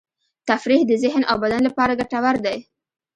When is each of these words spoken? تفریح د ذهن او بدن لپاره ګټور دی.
تفریح 0.49 0.81
د 0.87 0.91
ذهن 1.03 1.21
او 1.29 1.35
بدن 1.43 1.61
لپاره 1.67 1.97
ګټور 1.99 2.35
دی. 2.45 2.57